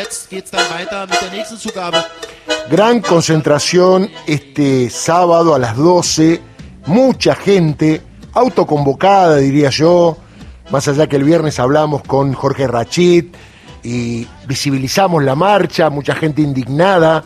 [0.00, 1.98] jetzt geht's dann weiter mit der nächsten Zugabe.
[2.70, 6.40] Gran concentración este sábado a las 12,
[6.86, 8.00] mucha gente,
[8.32, 10.16] autoconvocada diría yo,
[10.70, 13.26] más allá que el viernes hablamos con Jorge Rachid
[13.82, 17.24] y visibilizamos la marcha, mucha gente indignada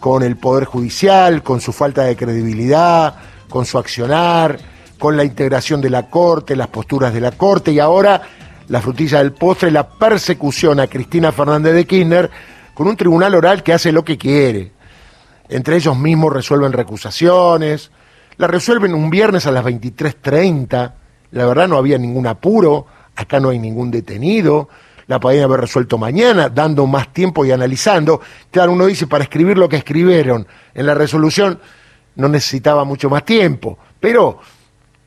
[0.00, 3.14] con el Poder Judicial, con su falta de credibilidad,
[3.48, 4.58] con su accionar,
[4.98, 7.72] con la integración de la Corte, las posturas de la Corte.
[7.72, 8.22] Y ahora
[8.68, 12.30] la frutilla del postre, la persecución a Cristina Fernández de Kirchner
[12.74, 14.72] con un tribunal oral que hace lo que quiere.
[15.48, 17.90] Entre ellos mismos resuelven recusaciones,
[18.36, 20.92] la resuelven un viernes a las 23.30,
[21.32, 22.86] la verdad no había ningún apuro,
[23.16, 24.68] acá no hay ningún detenido,
[25.06, 28.20] la podían haber resuelto mañana, dando más tiempo y analizando.
[28.50, 31.58] Claro, uno dice, para escribir lo que escribieron en la resolución
[32.16, 34.38] no necesitaba mucho más tiempo, pero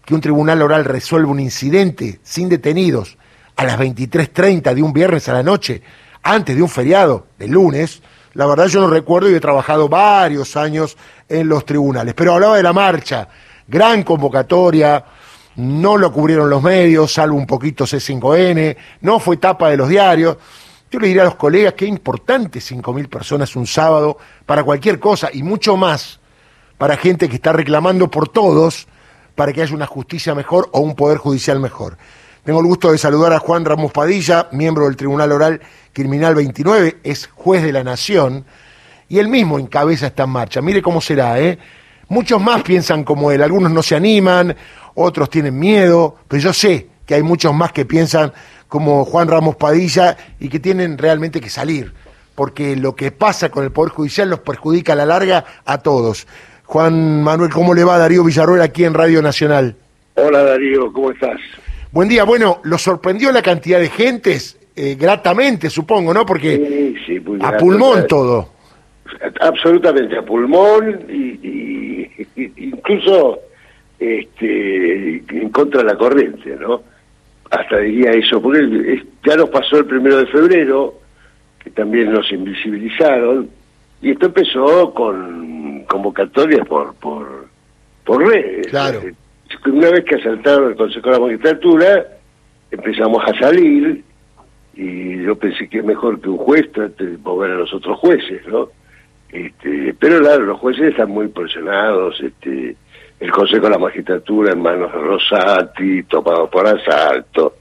[0.03, 3.17] que un tribunal oral resuelva un incidente sin detenidos
[3.55, 5.81] a las 23.30 de un viernes a la noche,
[6.23, 8.01] antes de un feriado de lunes,
[8.33, 12.13] la verdad yo no recuerdo y he trabajado varios años en los tribunales.
[12.13, 13.27] Pero hablaba de la marcha,
[13.67, 15.03] gran convocatoria,
[15.55, 20.37] no lo cubrieron los medios, salvo un poquito C5N, no fue tapa de los diarios.
[20.89, 24.99] Yo le diría a los colegas que es importante 5.000 personas un sábado para cualquier
[24.99, 26.19] cosa y mucho más
[26.77, 28.87] para gente que está reclamando por todos
[29.35, 31.97] para que haya una justicia mejor o un poder judicial mejor.
[32.43, 35.61] Tengo el gusto de saludar a Juan Ramos Padilla, miembro del Tribunal Oral
[35.93, 38.45] Criminal 29, es juez de la Nación,
[39.07, 40.59] y él mismo encabeza esta marcha.
[40.59, 41.59] Mire cómo será, ¿eh?
[42.07, 44.55] Muchos más piensan como él, algunos no se animan,
[44.95, 48.33] otros tienen miedo, pero yo sé que hay muchos más que piensan
[48.67, 51.93] como Juan Ramos Padilla y que tienen realmente que salir,
[52.33, 56.25] porque lo que pasa con el Poder Judicial los perjudica a la larga a todos.
[56.65, 59.75] Juan Manuel, ¿cómo le va Darío Villarroel aquí en Radio Nacional?
[60.15, 61.39] Hola Darío, ¿cómo estás?
[61.91, 62.23] Buen día.
[62.23, 64.57] Bueno, ¿lo sorprendió la cantidad de gentes?
[64.75, 66.25] Eh, gratamente, supongo, ¿no?
[66.25, 66.95] Porque
[67.41, 68.49] a pulmón todo.
[69.41, 73.39] Absolutamente, a pulmón y, incluso
[73.99, 76.81] este, en contra de la corriente, ¿no?
[77.49, 80.93] Hasta diría eso, porque ya nos pasó el primero de febrero,
[81.61, 83.49] que también nos invisibilizaron,
[84.01, 87.47] y esto empezó con convocatorias por, por,
[88.05, 88.67] por redes.
[88.67, 89.01] Claro
[89.65, 92.07] una vez que asaltaron el Consejo de la Magistratura,
[92.71, 94.03] empezamos a salir
[94.73, 97.99] y yo pensé que es mejor que un juez trate de mover a los otros
[97.99, 98.69] jueces, ¿no?
[99.31, 102.75] Este, pero claro, los jueces están muy presionados, este,
[103.19, 107.55] el Consejo de la Magistratura en manos de Rosati, tomado por asalto,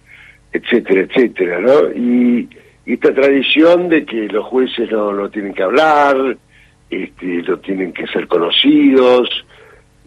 [0.52, 1.92] etcétera, etcétera, ¿no?
[1.94, 2.48] Y,
[2.86, 6.36] esta tradición de que los jueces no, no tienen que hablar,
[6.88, 9.46] este, no tienen que ser conocidos,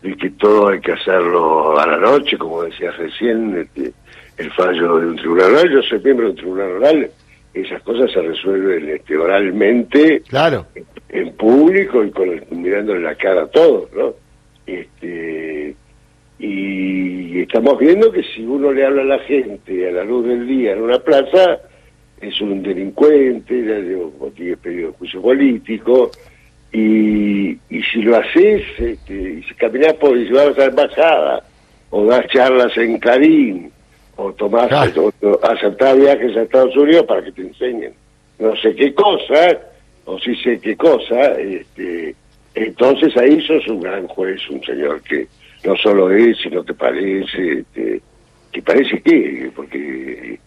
[0.03, 3.93] y que todo hay que hacerlo a la noche, como decías recién, este,
[4.37, 5.71] el fallo de un tribunal oral.
[5.71, 7.11] Yo soy miembro de un tribunal oral,
[7.53, 10.65] esas cosas se resuelven este, oralmente, claro.
[11.09, 14.13] en, público y con el, mirándole la cara a todos, ¿no?
[14.65, 15.75] Este,
[16.39, 20.45] y estamos viendo que si uno le habla a la gente a la luz del
[20.45, 21.59] día en una plaza,
[22.19, 23.63] es un delincuente,
[24.35, 26.11] tiene pedido juicio político,
[26.73, 30.65] y, y si lo haces, este, y si caminas por y si vas a la
[30.65, 31.43] embajada,
[31.91, 33.71] o das charlas en Clarín,
[34.15, 35.13] o tomás, o,
[35.43, 37.93] aceptar viajes a Estados Unidos para que te enseñen
[38.39, 39.57] no sé qué cosa,
[40.05, 42.15] o si sé qué cosa, este,
[42.55, 45.27] entonces ahí sos un gran juez, un señor que
[45.63, 48.01] no solo es, sino que parece, este,
[48.51, 50.37] que parece que, porque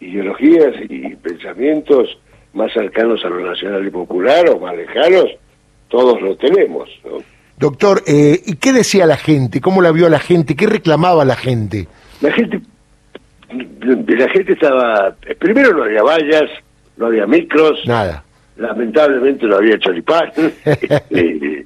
[0.00, 2.18] ideologías y pensamientos
[2.54, 5.30] más cercanos a lo nacional y popular o más lejanos,
[5.94, 6.90] todos lo tenemos.
[7.56, 9.60] Doctor, eh, ¿y qué decía la gente?
[9.60, 10.56] ¿Cómo la vio la gente?
[10.56, 11.86] ¿Qué reclamaba la gente?
[12.20, 12.60] La gente,
[13.48, 16.50] la gente estaba, primero no había vallas,
[16.96, 18.24] no había micros, nada.
[18.56, 20.32] Lamentablemente no había choripán.
[20.64, 21.64] eh,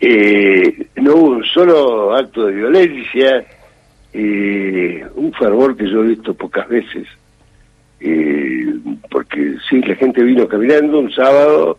[0.00, 3.44] eh, no hubo un solo acto de violencia,
[4.14, 7.06] eh, un fervor que yo he visto pocas veces.
[8.00, 8.76] Eh,
[9.10, 11.78] porque sí, la gente vino caminando un sábado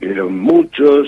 [0.00, 1.06] eran muchos,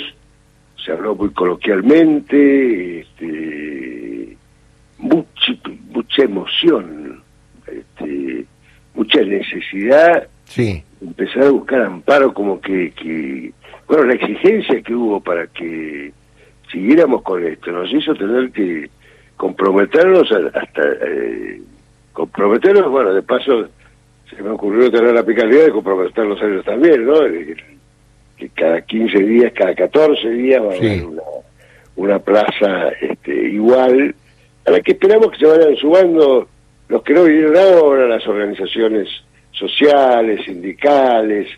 [0.84, 4.36] se habló muy coloquialmente, este,
[4.98, 5.52] mucha,
[5.90, 7.22] mucha emoción,
[7.66, 8.46] este,
[8.94, 10.82] mucha necesidad sí.
[11.00, 13.52] empezar a buscar amparo, como que, que,
[13.86, 16.12] bueno, la exigencia que hubo para que
[16.70, 18.90] siguiéramos con esto nos hizo tener que
[19.36, 21.60] comprometernos hasta, eh,
[22.12, 23.68] comprometernos, bueno, de paso
[24.28, 27.14] se me ocurrió tener la picardía de comprometerlos a ellos también, ¿no?
[28.40, 31.06] Que cada 15 días, cada 14 días va a haber
[31.96, 34.14] una, plaza este, igual,
[34.66, 36.48] a la que esperamos que se vayan sumando
[36.88, 39.08] los que no vinieron ahora, las organizaciones
[39.52, 41.48] sociales, sindicales,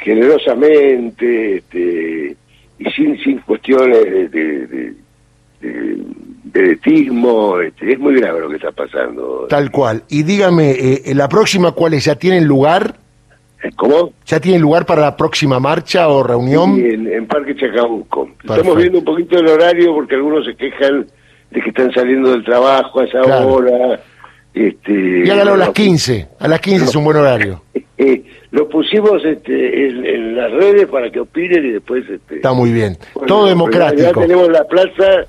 [0.00, 2.36] generosamente este,
[2.78, 4.94] y sin sin cuestiones de, de,
[5.60, 9.46] de, este, es muy grave lo que está pasando.
[9.48, 10.04] Tal cual.
[10.08, 12.06] Y dígame, eh, ¿la próxima cuál es?
[12.06, 13.01] ¿Ya tienen lugar?
[13.76, 14.12] ¿Cómo?
[14.26, 16.74] ¿Ya tienen lugar para la próxima marcha o reunión?
[16.76, 18.26] Sí, en, en Parque Chacabuco.
[18.26, 18.54] Perfecto.
[18.54, 21.06] Estamos viendo un poquito el horario porque algunos se quejan
[21.50, 23.48] de que están saliendo del trabajo a esa Claro.
[23.48, 24.00] hora.
[24.54, 26.28] Este, Y hágalo a las lo- 15.
[26.40, 27.62] A las 15 es un buen horario.
[27.98, 32.04] eh, lo pusimos este, en, en las redes para que opinen y después...
[32.08, 32.96] Este, Está muy bien.
[33.14, 34.02] bueno, Todo democrático.
[34.02, 35.24] ya tenemos la plaza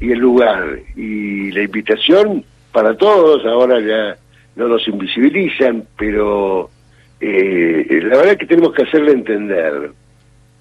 [0.00, 3.44] y el lugar y la invitación para todos.
[3.44, 4.16] Ahora ya
[4.56, 6.70] no nos invisibilizan, pero
[7.24, 9.92] eh, la verdad que tenemos que hacerle entender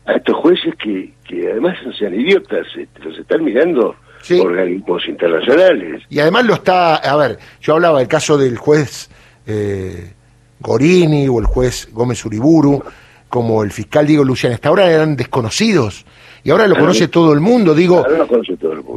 [0.05, 4.39] a estos jueces que, que además no sean idiotas, este, los están mirando Sí.
[4.39, 6.03] organismos internacionales.
[6.09, 9.09] Y además lo está, a ver, yo hablaba del caso del juez
[9.47, 10.13] eh,
[10.59, 12.83] Gorini o el juez Gómez Uriburu,
[13.29, 16.05] como el fiscal Diego Luciano, hasta ahora eran desconocidos
[16.43, 18.03] y ahora lo conoce todo el mundo, digo,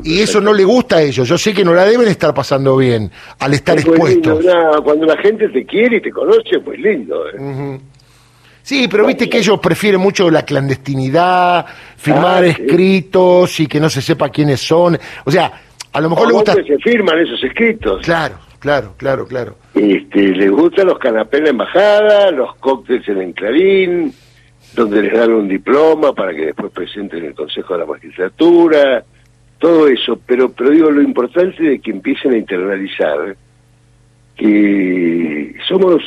[0.05, 2.77] Y eso no le gusta a ellos, yo sé que no la deben estar pasando
[2.77, 4.45] bien al estar Es lindo, expuestos.
[4.45, 7.27] una- cuando la gente te quiere y te conoce, pues lindo.
[7.31, 7.37] ¿eh?
[7.41, 7.81] Ujú.
[8.63, 11.67] Sí, pero viste que ellos prefieren mucho la clandestinidad,
[11.97, 12.63] firmar Ah, sí.
[12.63, 14.99] escritos y que no se sepa quiénes son.
[15.25, 15.53] O sea,
[15.93, 16.55] a lo mejor le gusta...
[16.55, 18.03] se firman esos escritos.
[18.05, 19.57] Claro, claro, claro, claro.
[19.75, 24.13] Este, les gustan los canapés en la embajada, los cócteles en el Clarín,
[24.75, 29.05] donde les dan un diploma para que después presenten en el Consejo de la Magistratura,
[29.59, 30.19] todo eso.
[30.27, 33.37] Pero, pero digo, lo importante es que empiecen a internalizar
[34.37, 36.03] que somos,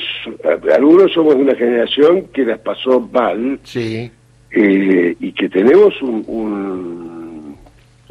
[0.76, 4.12] algunos somos de una generación que las pasó mal Sí,
[4.52, 7.56] eh, y que tenemos un, un-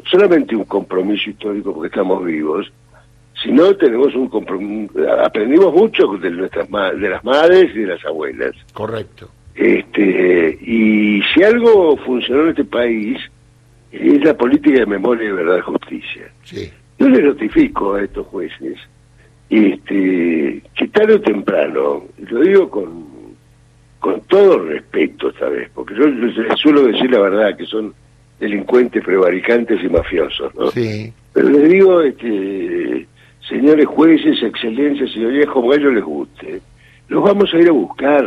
[0.09, 2.71] solamente un compromiso histórico porque estamos vivos,
[3.43, 4.93] sino tenemos un compromiso,
[5.23, 6.67] aprendimos mucho de nuestras
[6.99, 8.53] de las madres y de las abuelas.
[8.73, 9.29] correcto.
[9.53, 13.17] Este, y si algo funcionó en este país
[13.91, 16.31] es la política de memoria y verdad y justicia.
[16.43, 16.71] Sí.
[16.99, 18.77] Yo les notifico a estos jueces
[19.49, 23.05] este, que tarde o temprano, lo digo con,
[23.99, 27.93] con todo respeto esta vez, porque yo les suelo decir la verdad, que son
[28.39, 30.69] delincuentes, prevaricantes y mafiosos, ¿no?
[30.71, 33.07] Sí, Pero les digo, este,
[33.47, 36.61] señores jueces, excelencias, señorías, como a ellos les guste,
[37.07, 38.25] los vamos a ir a buscar,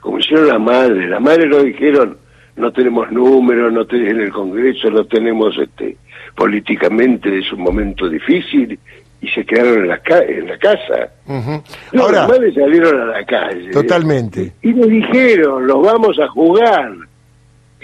[0.00, 1.08] como hicieron la madre.
[1.08, 2.16] La madre nos dijeron,
[2.56, 5.96] no tenemos números, no tenemos en el Congreso, no tenemos, este,
[6.34, 8.78] políticamente es un momento difícil,
[9.20, 11.12] y se quedaron en la, ca- en la casa.
[11.92, 13.70] No, Ahora, madres salieron a la calle.
[13.70, 14.52] totalmente.
[14.62, 16.92] Y nos dijeron, los vamos a juzgar.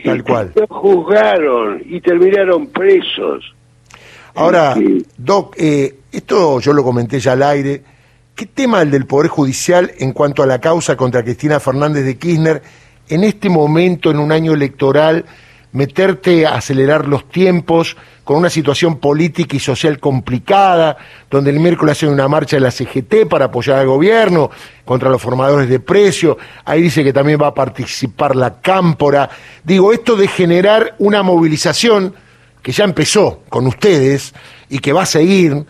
[0.05, 0.53] Tal Y cual.
[0.56, 3.55] Los juzgaron y terminaron presos.
[4.35, 5.05] Ahora, Sí.
[5.17, 7.82] Doc, eh, esto yo lo comenté ya al aire.
[8.35, 12.17] ¿Qué tema el del Poder Judicial en cuanto a la causa contra Cristina Fernández de
[12.19, 12.62] Kirchner?
[13.08, 15.25] En este momento, en un año electoral,
[15.72, 20.96] meterte a acelerar los tiempos con una situación política y social complicada,
[21.31, 24.50] donde el miércoles hacen una marcha de la CGT para apoyar al gobierno
[24.84, 29.31] contra los formadores de precios, ahí dice que también va a participar la Cámpora.
[29.64, 32.14] Digo, esto de generar una movilización
[32.62, 34.34] que ya empezó con ustedes
[34.69, 35.64] y que va a seguir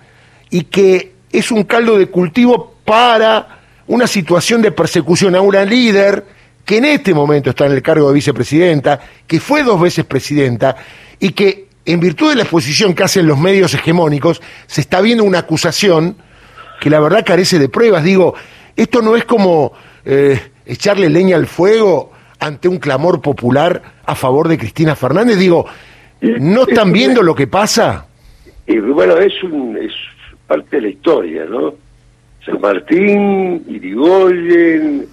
[0.50, 6.37] y que es un caldo de cultivo para una situación de persecución a una líder
[6.68, 10.76] que en este momento está en el cargo de vicepresidenta, que fue dos veces presidenta
[11.18, 15.24] y que en virtud de la exposición que hacen los medios hegemónicos se está viendo
[15.24, 16.14] una acusación
[16.78, 18.04] que la verdad carece de pruebas.
[18.04, 18.34] Digo,
[18.76, 19.72] esto no es como
[20.04, 25.38] eh, echarle leña al fuego ante un clamor popular a favor de Cristina Fernández.
[25.38, 25.64] Digo,
[26.20, 28.08] ¿no están viendo lo que pasa?
[28.66, 29.92] Y bueno, es, un, es
[30.46, 31.72] parte de la historia, ¿no?
[32.44, 35.06] San Martín, Irigoyen,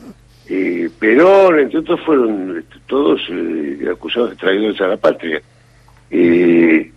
[0.49, 5.41] eh, Perón, entre otros fueron este, todos eh, acusados de traidores a la patria.
[6.11, 6.91] Eh,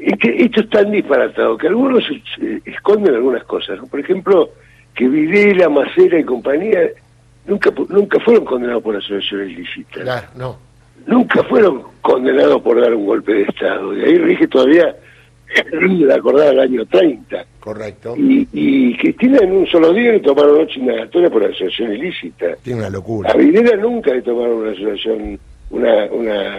[0.00, 2.04] es que esto es tan disparatado que algunos
[2.40, 3.78] eh, esconden algunas cosas.
[3.78, 3.86] ¿no?
[3.86, 4.50] Por ejemplo,
[4.94, 6.80] que Videla, Macera y compañía
[7.46, 10.58] nunca nunca fueron condenados por asociación ilícita Claro, no.
[11.06, 13.96] nunca fueron condenados por dar un golpe de Estado.
[13.96, 14.94] Y ahí rige todavía
[15.72, 17.44] la acordada del año 30.
[17.60, 18.14] Correcto.
[18.16, 22.46] Y, y Cristina en un solo día le tomaron ocho indagatorias por asociación ilícita.
[22.62, 23.30] Tiene una locura.
[23.30, 25.38] A Videla nunca le tomaron una asociación,
[25.70, 26.56] una, una,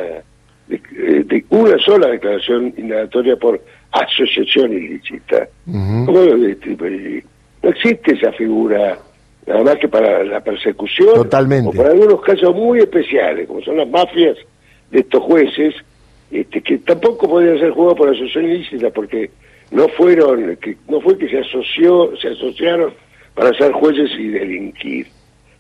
[0.67, 5.48] de, de- una sola declaración indagatoria por asociación ilícita.
[5.65, 8.98] No existe esa figura,
[9.46, 11.13] nada más que para la persecución.
[11.15, 11.69] Totalmente.
[11.69, 14.38] O para algunos casos muy especiales, como son las mafias
[14.91, 15.75] de estos jueces,
[16.31, 19.31] este, que tampoco podían ser jugados por asociación ilícita, porque
[19.71, 22.93] no fueron, que no fue que se asoció, se asociaron
[23.36, 25.07] para ser jueces y delinquir.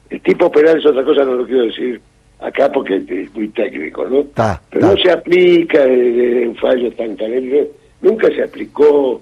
[0.09, 2.01] El tipo penal es otra cosa, no lo quiero decir
[2.39, 4.23] acá porque es muy técnico, ¿no?
[4.33, 4.93] Ta, Pero ta.
[4.93, 7.69] no se aplica un fallo tan caliente,
[8.01, 9.21] nunca se aplicó,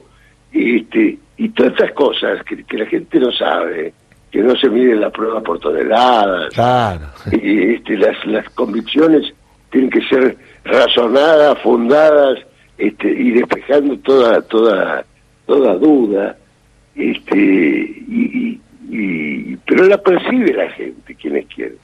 [0.54, 3.92] y, este, y todas estas cosas que, que la gente no sabe,
[4.32, 7.06] que no se mide la prueba por toneladas, Claro.
[7.32, 9.34] y este, las, las convicciones
[9.72, 10.38] tienen que ser
[10.68, 12.40] razonadas, fundadas,
[12.78, 15.06] este, y despejando toda, toda,
[15.46, 16.38] toda duda,
[16.96, 18.60] este, y,
[18.90, 18.96] y-
[19.52, 21.78] y- pero la percibe la gente, quienes quieren.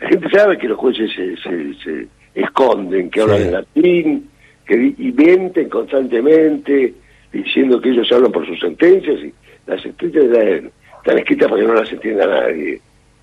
[0.00, 3.44] La gente sabe que los jueces se, se, se esconden, que hablan Sí.
[3.44, 4.30] en latín,
[4.66, 6.92] que y mienten constantemente,
[7.32, 9.32] diciendo que ellos hablan por sus sentencias, y
[9.66, 12.80] las sentencias están escritas para que no las entienda nadie.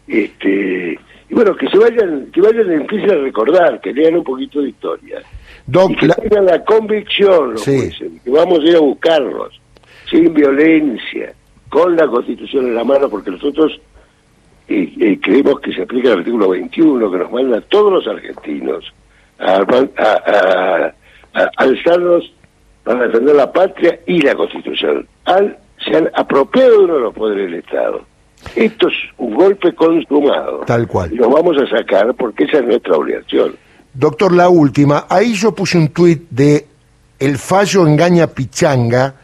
[0.07, 4.62] Este, y bueno, que se vayan, que vayan empiecen a recordar, que lean un poquito
[4.62, 5.22] de historia.
[5.65, 7.75] Doc, y que la- tengan la convicción, los Sí.
[7.77, 9.60] jueces, que vamos a ir a buscarlos,
[10.10, 11.33] sin violencia,
[11.69, 13.79] con la Constitución en la mano, porque nosotros
[14.69, 18.07] eh, eh, creemos que se aplica el artículo 21, que nos manda a todos los
[18.07, 18.93] argentinos
[19.38, 19.63] a, a,
[19.98, 20.93] a-
[21.33, 22.31] a alzarnos
[22.83, 25.05] para defender la patria y la Constitución.
[25.25, 28.05] Al, se han apropiado uno de los poderes del Estado.
[28.55, 30.62] Esto es un golpe consumado.
[30.65, 31.12] Tal cual.
[31.15, 33.55] Lo vamos a sacar porque esa es nuestra obligación.
[33.93, 35.05] Doctor, la última.
[35.09, 36.67] Ahí yo puse un tuit de
[37.19, 39.15] el fallo engaña pichanga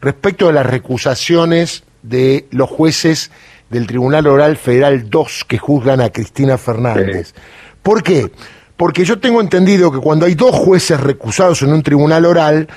[0.00, 3.30] respecto de las recusaciones de los jueces
[3.70, 7.34] del Tribunal Oral Federal 2 que juzgan a Cristina Fernández.
[7.82, 8.30] ¿Por qué?
[8.76, 12.68] Porque yo tengo entendido que cuando hay dos jueces recusados en un tribunal oral,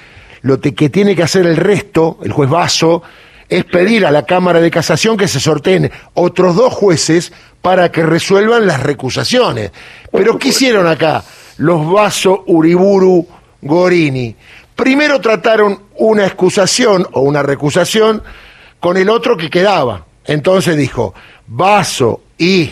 [0.42, 3.04] lo que tiene que hacer el resto, el juez Vaso,
[3.58, 7.32] es pedir a la Cámara de Casación que se sorteen otros dos jueces
[7.62, 9.72] para que resuelvan las recusaciones.
[10.12, 11.24] Pero ¿qué hicieron acá?
[11.58, 13.28] Los Vaso, Uriburu,
[13.62, 14.36] Gorini.
[14.76, 18.24] Primero trataron una excusación o una recusación
[18.80, 20.04] con el otro que quedaba.
[20.26, 21.14] Entonces dijo,
[21.46, 22.72] Vaso y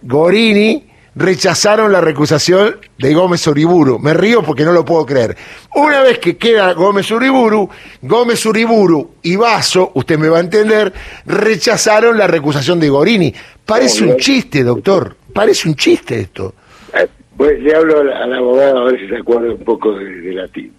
[0.00, 3.98] Gorini rechazaron la recusación de Gómez Uriburu.
[3.98, 5.36] Me río porque no lo puedo creer.
[5.74, 7.68] Una vez que queda Gómez Uriburu,
[8.02, 10.92] Gómez Uriburu y Vaso, usted me va a entender,
[11.26, 13.32] rechazaron la recusación de Gorini.
[13.64, 15.16] Parece un chiste, doctor.
[15.32, 16.54] Parece un chiste esto.
[16.94, 20.32] Eh, pues, le hablo al, abogado a ver si se acuerda un poco de, de
[20.32, 20.72] latín.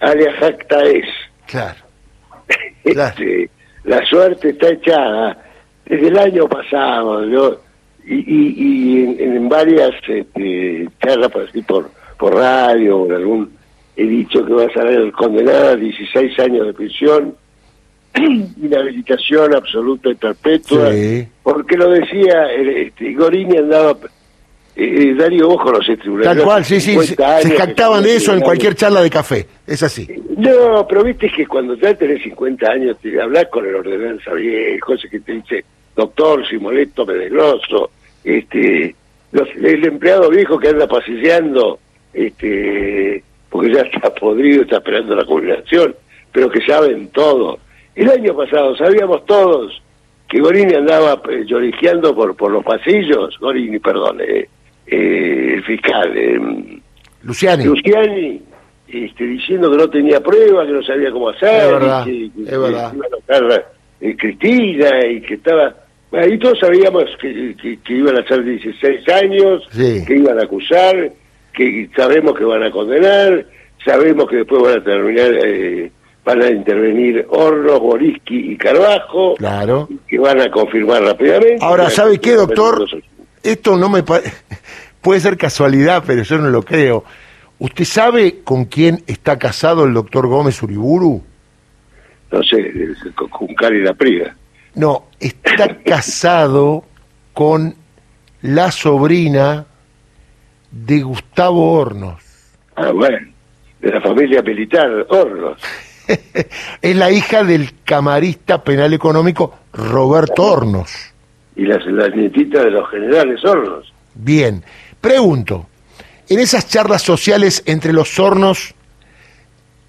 [0.00, 1.06] Alia jacta es.
[1.46, 1.78] Claro.
[2.82, 3.14] Claro.
[3.18, 3.50] Este,
[3.84, 5.36] la suerte está echada
[5.84, 7.26] desde el año pasado.
[7.26, 7.60] Yo,
[8.06, 13.12] y y, y en, en varias este, charlas por, así por, por radio o en
[13.12, 13.50] algún
[13.96, 17.34] he dicho que va a salir condenada a 16 años de prisión,
[18.16, 21.26] inhabilitación absoluta y perpetua, Sí.
[21.42, 23.92] porque lo decía, eh, este, Gorini andaba,
[24.76, 26.24] eh, eh, Darío Ojo no sé, tribunal.
[26.36, 26.92] Tal cual, sí, sí.
[26.98, 29.46] Se, 50 se años jactaban de eso en cualquier charla de café.
[29.66, 30.08] Es así.
[30.36, 34.94] No, pero viste que cuando ya tenés 50 años, te hablas con el ordenanza viejo,
[34.94, 35.64] ese que te dice,
[35.96, 37.90] doctor, si molesto me desgloso,
[38.24, 38.94] este,
[39.32, 41.78] los- el empleado viejo que anda paseando,
[42.12, 45.94] este, porque ya está podrido, está esperando la jubilación,
[46.32, 47.58] pero que saben todo.
[47.94, 49.82] El año pasado sabíamos todos
[50.28, 54.48] que Gorini andaba eh, lloriqueando por, por los pasillos, Gorini, perdón, eh,
[54.86, 56.80] eh, el fiscal, eh,
[57.22, 57.64] Luciani.
[57.64, 58.40] Luciani
[58.88, 62.36] este, diciendo que no tenía pruebas, que no sabía cómo hacer, Es verdad, y que,
[62.44, 62.90] que- es verdad.
[62.92, 63.66] que iba a tocar
[64.00, 65.74] eh, Cristina y que estaba...
[66.12, 70.04] Ahí todos sabíamos que, que- que iban a ser 16 años, Sí.
[70.04, 71.12] que iban a acusar,
[71.52, 73.46] que sabemos que van a condenar,
[73.84, 75.92] sabemos que después van a terminar, eh,
[76.24, 79.88] van a intervenir Hornos, Boriski y Carbajo, Claro.
[80.08, 81.58] que van a confirmar rápidamente.
[81.64, 82.84] Ahora, ¿sabe qué, doctor?
[83.44, 84.20] Esto no me pa-
[85.00, 87.04] puede ser casualidad, pero yo no lo creo.
[87.60, 91.22] ¿Usted sabe con quién está casado el doctor Gómez Uriburu?
[92.30, 92.72] No sé,
[93.14, 94.34] con, Cari la Priga.
[94.74, 96.84] No, está casado
[97.32, 97.74] con
[98.42, 99.66] la sobrina
[100.70, 102.22] de Gustavo Hornos.
[102.76, 103.18] Ah, bueno,
[103.80, 105.60] de la familia militar, Hornos.
[106.82, 110.90] es la hija del camarista penal económico Roberto Hornos.
[111.56, 113.92] Y las, las nietitas de los generales Hornos.
[114.14, 114.62] Bien,
[115.00, 115.66] pregunto,
[116.28, 118.74] en esas charlas sociales entre los Hornos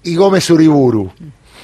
[0.02, 1.12] y Gómez Uriburu,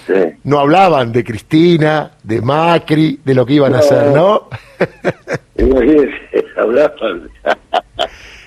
[0.09, 0.15] Sí.
[0.45, 4.49] no hablaban de Cristina, de Macri, de lo que iban a hacer, ¿no?
[5.59, 6.17] Imagínense,
[6.57, 7.29] hablaban.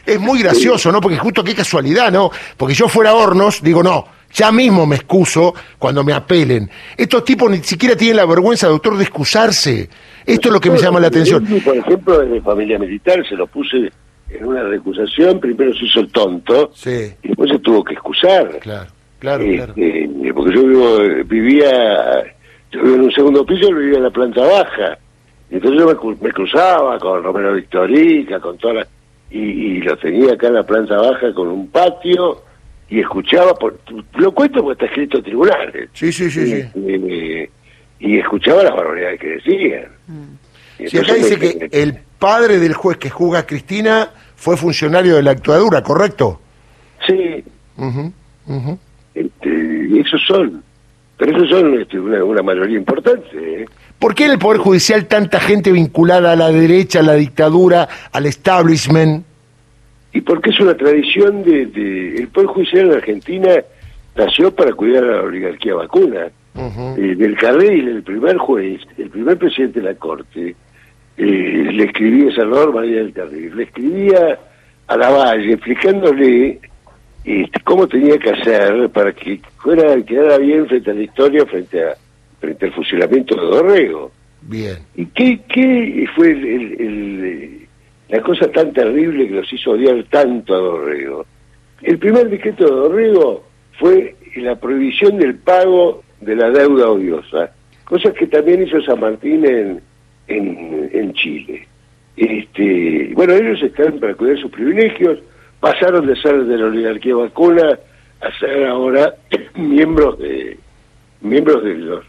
[0.05, 0.99] Es muy gracioso, ¿no?
[0.99, 2.31] Porque justo qué casualidad, ¿no?
[2.57, 6.69] Porque yo fuera Hornos, digo, no, ya mismo me excuso cuando me apelen.
[6.97, 9.87] Estos tipos ni siquiera tienen la vergüenza, doctor, de excusarse.
[10.25, 11.45] Esto es lo que me llama la atención.
[11.63, 13.91] Por ejemplo, de familia militar se lo puse
[14.29, 18.59] en una recusación, primero se hizo el tonto Sí, y después se tuvo que excusar.
[18.59, 18.89] claro,
[19.21, 19.73] claro, claro.
[19.77, 22.23] Este, porque yo vivo, vivía,
[22.71, 24.97] yo vivo en un segundo piso, él vivía en la planta baja.
[25.49, 28.87] Entonces yo me, me cruzaba con Romero Victorica, con todas las...
[29.29, 32.41] y, y lo tenía acá en la planta baja con un patio
[32.89, 33.79] y escuchaba, por,
[34.15, 35.89] lo cuento porque está escrito en tribunales.
[35.93, 36.63] Sí, sí, sí, sí.
[36.75, 37.49] Eh,
[37.99, 39.85] y escuchaba las barbaridades que decían.
[40.79, 44.57] Y Sí, acá dice me- que el padre del juez que juzga a Cristina fue
[44.57, 46.41] funcionario de la actuadura, ¿correcto?
[47.07, 47.43] Sí,
[47.77, 48.11] Ujú,
[48.47, 48.79] ujú.
[49.13, 50.63] Este, esos son.
[51.17, 53.27] Pero esos son este, una, una mayoría importante.
[53.33, 53.65] ¿eh?
[53.99, 57.87] ¿Por qué en el Poder Judicial tanta gente vinculada a la derecha, a la dictadura,
[58.11, 59.23] al establishment?
[60.13, 63.49] Y porque es una tradición de, de- El Poder Judicial en Argentina
[64.15, 66.27] nació para cuidar a la oligarquía vacuna.
[66.53, 70.53] Eh, del Carril, el primer juez, el primer presidente de la Corte,
[71.17, 71.23] eh,
[71.71, 74.37] le escribía Salvador María del Carril, le escribía
[74.87, 76.59] a la Valle explicándole
[77.23, 81.83] este, cómo tenía que hacer para que fuera quedara bien frente a la historia, frente
[81.83, 81.93] a
[82.39, 84.11] frente al fusilamiento de Dorrego.
[84.41, 84.77] Bien.
[84.95, 87.67] ¿Y qué, qué fue el- el- el,
[88.09, 91.25] la cosa tan terrible que los hizo odiar tanto a Dorrego?
[91.83, 93.43] El primer decreto de Dorrego
[93.79, 97.51] fue la prohibición del pago de la deuda odiosa,
[97.85, 99.81] cosa que también hizo San Martín en,
[100.27, 101.67] en, en Chile.
[102.17, 105.19] Este, bueno, ellos están para cuidar sus privilegios,
[105.61, 107.79] pasaron de ser de la oligarquía vacuna
[108.19, 109.15] a ser ahora
[109.55, 110.59] miembros de
[111.21, 112.03] miembros de los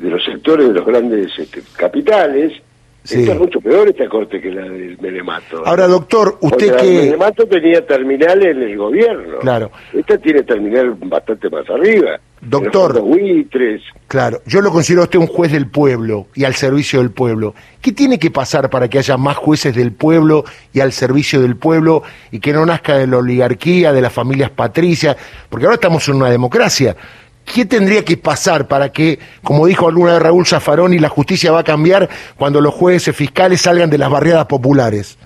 [0.00, 2.60] de los sectores de los grandes este, capitales.
[3.04, 3.22] Sí.
[3.22, 5.66] Está mucho peor esta corte que la del Menemato.
[5.66, 7.04] Ahora, doctor, Porque usted la del que...
[7.06, 9.38] Menemato tenía terminal en el gobierno.
[9.40, 9.70] Claro.
[9.92, 12.20] Esta tiene terminal bastante más arriba.
[12.40, 12.94] Doctor.
[12.94, 13.82] Los buitres.
[14.08, 17.54] Claro, yo lo considero a usted un juez del pueblo y al servicio del pueblo.
[17.80, 21.56] ¿Qué tiene que pasar para que haya más jueces del pueblo y al servicio del
[21.56, 25.16] pueblo y que no nazca de la oligarquía, de las familias patricias?
[25.48, 26.96] Porque ahora estamos en una democracia.
[27.44, 31.60] ¿Qué tendría que pasar para que, como dijo alguna vez Raúl Zaffaroni, la justicia va
[31.60, 35.18] a cambiar cuando los jueces fiscales salgan de las barriadas populares?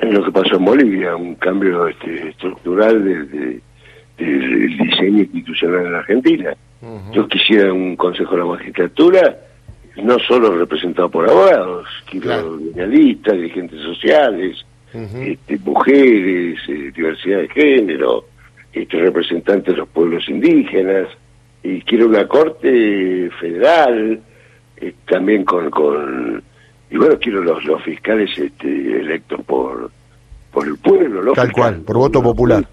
[0.00, 3.60] En lo que pasó en Bolivia, un cambio este, estructural de- de-
[4.18, 6.54] del diseño institucional en la Argentina.
[7.12, 9.36] Yo quisiera un Consejo de la Magistratura
[10.02, 12.56] no solo representado por abogados, quiero Claro.
[12.56, 18.24] dirigentes sociales, este, mujeres, eh, diversidad de género,
[18.72, 21.08] este, representantes de los pueblos indígenas,
[21.62, 24.20] y quiero una corte federal,
[24.78, 26.42] eh, también con, con
[26.90, 28.68] y bueno, quiero los, los fiscales este,
[29.00, 29.90] electos por,
[30.52, 31.76] por el pueblo, los Tal fiscales.
[31.78, 32.64] cual, por voto popular.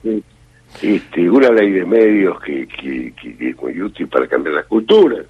[0.82, 4.66] Este, una ley de medios que, que, que- que es muy útil para cambiar las
[4.66, 5.26] culturas.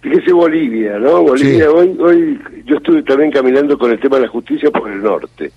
[0.00, 1.22] Fíjese Bolivia, ¿no?
[1.22, 1.70] Bolivia, Sí.
[1.74, 5.50] hoy, hoy yo estuve también caminando con el tema de la justicia por el norte,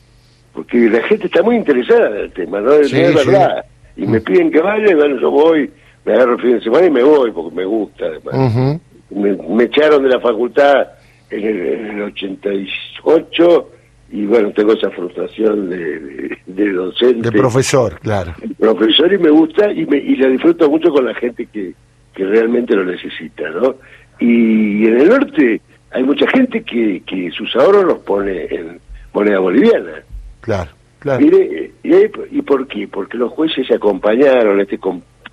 [0.53, 2.71] porque la gente está muy interesada en el tema, ¿no?
[2.84, 3.27] Sí, No es sí.
[3.29, 3.65] verdad.
[3.95, 5.69] Y me piden que vaya, y bueno, yo voy,
[6.05, 8.79] me agarro el fin de semana y me voy, porque me gusta además
[9.13, 10.87] me, me echaron de la facultad
[11.29, 13.69] en el, en el 88
[14.13, 18.33] y bueno, tengo esa frustración de, de, de docente, De profesor, claro.
[18.59, 21.73] profesor y me gusta y, me, y la disfruto mucho con la gente que,
[22.13, 23.75] que realmente lo necesita, ¿no?
[24.19, 25.61] Y en el norte
[25.91, 28.79] hay mucha gente que, que sus ahorros los pone en
[29.13, 30.03] moneda boliviana.
[30.41, 31.21] Claro, claro.
[31.21, 32.87] Mire, ¿y, ¿y por qué?
[32.89, 34.77] Porque los jueces acompañaron este,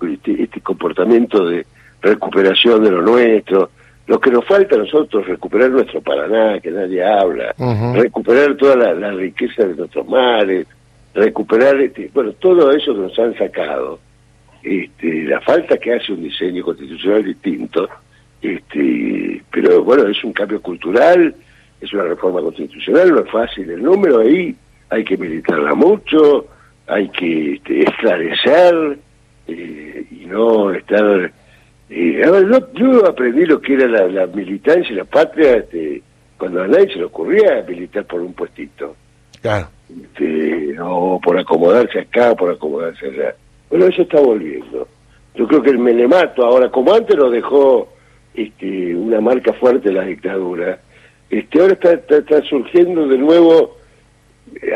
[0.01, 1.65] este, este comportamiento de
[2.01, 3.71] recuperación de lo nuestro.
[4.07, 7.53] Lo que nos falta a nosotros, recuperar nuestro Paraná, que nadie habla,
[7.93, 10.65] recuperar toda la, la riqueza de nuestros mares,
[11.13, 13.99] recuperar, este, bueno, todo eso que nos han sacado.
[14.63, 17.87] Este, la falta que hace un diseño constitucional distinto,
[18.41, 21.33] este, pero bueno, es un cambio cultural,
[21.79, 24.55] es una reforma constitucional, no es fácil el número ahí,
[24.89, 26.47] hay que militarla mucho,
[26.87, 28.97] hay que este, esclarecer
[29.49, 31.31] eh, y no estar...
[31.89, 35.57] eh, a ver, yo, yo aprendí lo que era la, la militancia y la patria
[35.57, 36.01] este,
[36.37, 38.95] cuando a nadie se le ocurría militar por un puestito
[39.41, 39.67] claro.
[39.89, 43.35] este, o por acomodarse acá, por acomodarse allá.
[43.69, 44.87] Bueno, eso está volviendo.
[45.35, 47.87] Yo creo que el menemato ahora, como antes lo dejó
[48.33, 50.79] este, una marca fuerte la dictadura,
[51.29, 53.77] este, ahora está, está, está surgiendo de nuevo.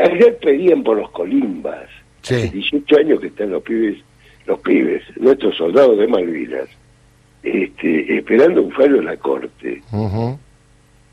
[0.03, 1.89] Ayer pedían por los colimbas.
[2.21, 2.35] Sí.
[2.35, 3.97] Hace 18 años que están los pibes,
[4.45, 6.67] los pibes, nuestros soldados de Malvinas,
[7.43, 9.81] este, esperando un fallo de la Corte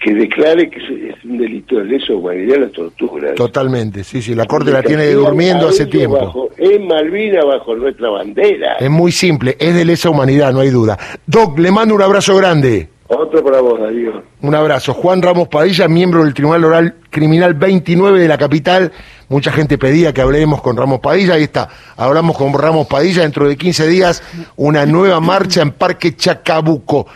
[0.00, 3.34] que declare que es un delito de lesa humanidad la tortura.
[3.34, 4.34] Totalmente, sí, sí.
[4.34, 6.18] La Corte la tiene durmiendo hace tiempo.
[6.18, 8.76] Bajo, en Malvina bajo nuestra bandera.
[8.76, 10.98] Es muy simple, es de lesa humanidad, no hay duda.
[11.26, 12.88] Doc, le mando un abrazo grande.
[13.12, 14.22] Otro para vos, Darío.
[14.40, 14.94] Un abrazo.
[14.94, 18.92] Juan Ramos Padilla, miembro del Tribunal Oral Criminal 29 de la capital.
[19.28, 21.34] Mucha gente pedía que hablemos con Ramos Padilla.
[21.34, 21.68] Ahí está.
[21.96, 23.22] Hablamos con Ramos Padilla.
[23.22, 24.22] Dentro de 15 días,
[24.54, 27.08] una nueva marcha en Parque Chacabuco.